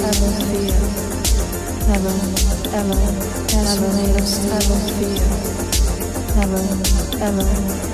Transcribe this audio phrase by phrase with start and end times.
[0.00, 0.74] ever fear.
[1.88, 2.14] Never,
[2.74, 2.98] ever,
[3.54, 5.22] never made us ever fear.
[6.36, 6.62] Never,
[7.22, 7.46] ever,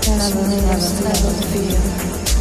[0.08, 2.39] never made us ever fear.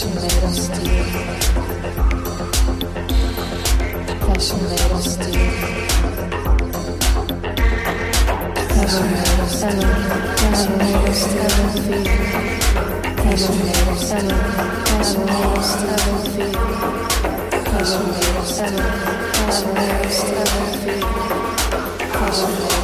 [0.00, 0.38] Thank you.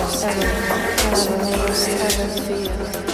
[0.04, 0.24] Steel.
[0.24, 0.54] Steel.
[1.14, 1.74] Steel.
[1.74, 2.30] Steel.
[2.30, 3.13] Steel.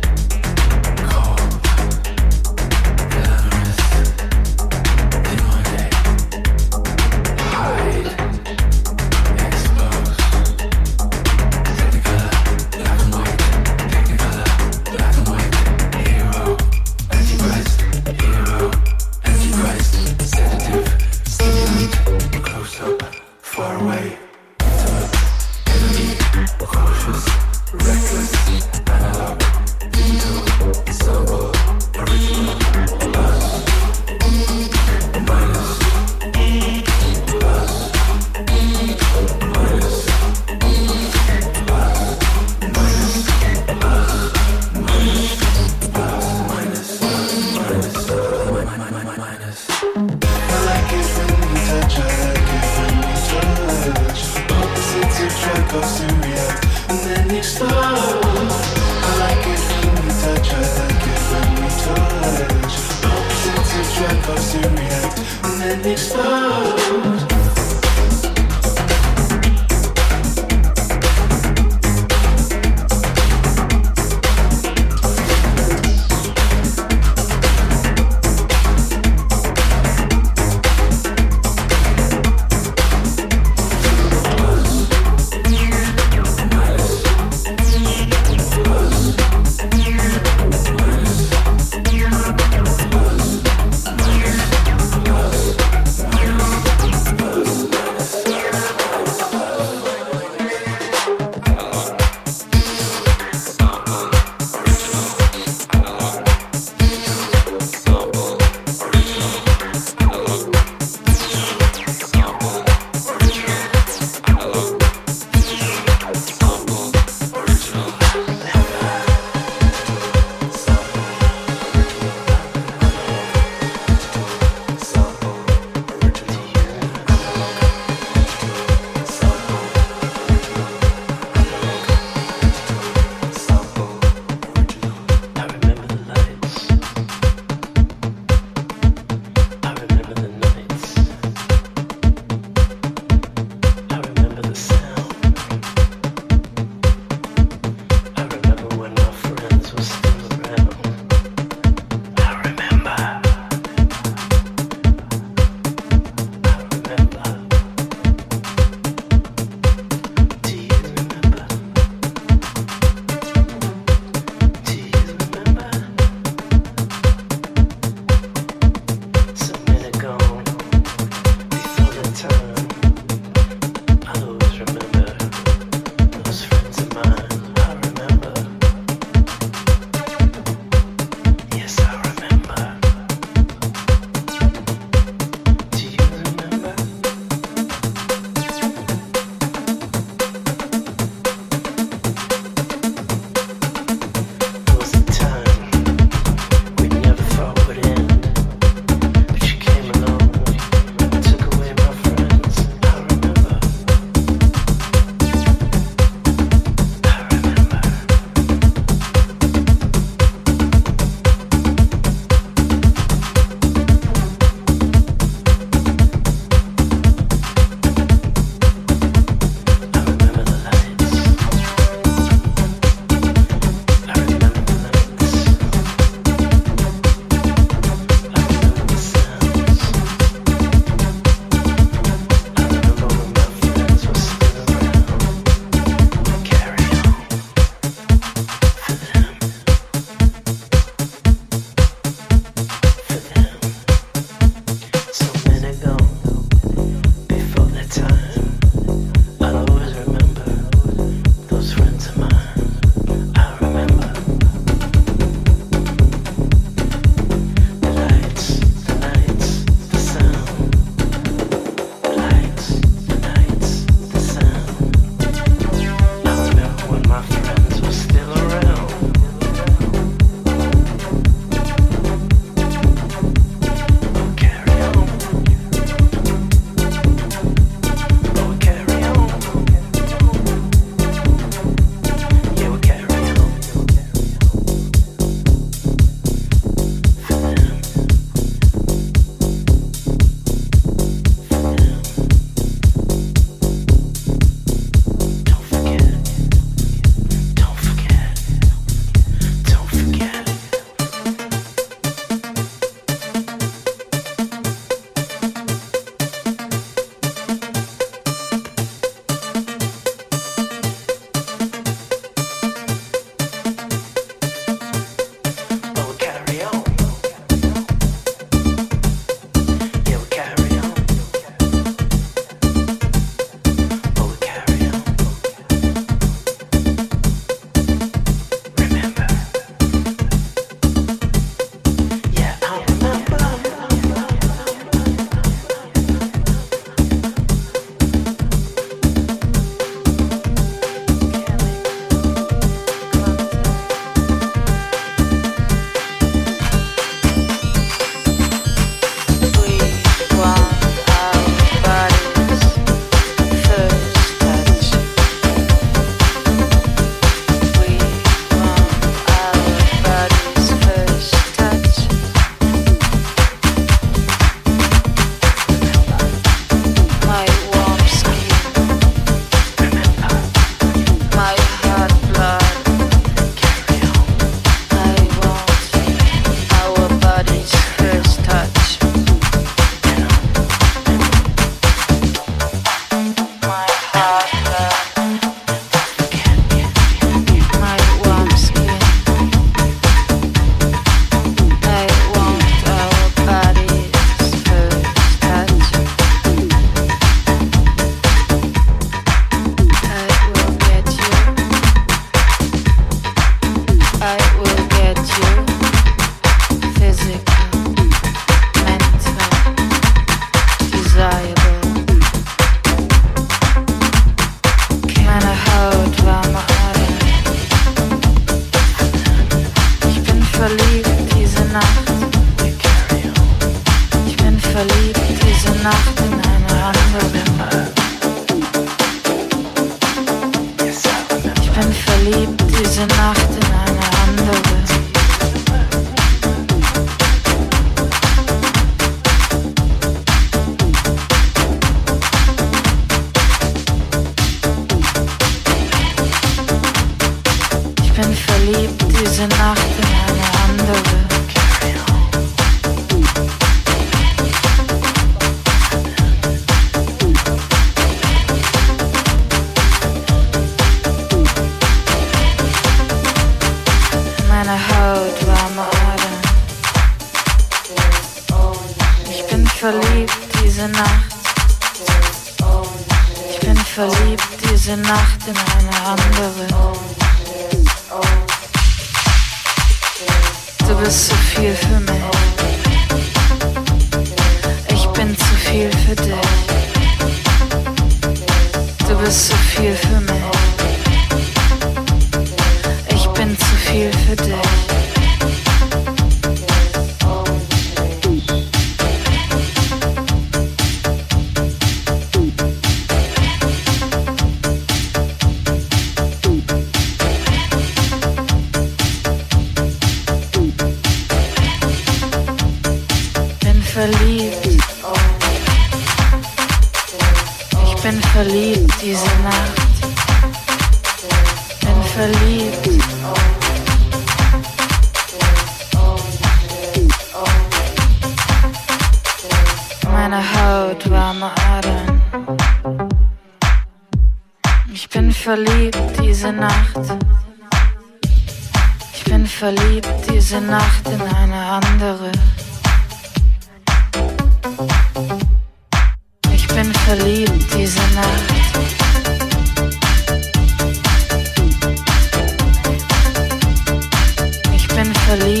[555.31, 555.60] Charlie.